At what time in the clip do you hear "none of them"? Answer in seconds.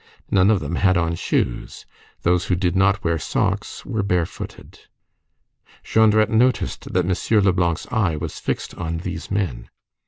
0.31-0.77